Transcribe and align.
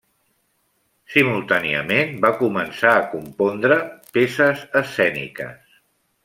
Simultàniament, 1.15 2.15
va 2.23 2.31
començar 2.39 2.95
a 2.97 3.05
compondre 3.13 3.79
peces 4.17 4.65
escèniques. 4.83 5.79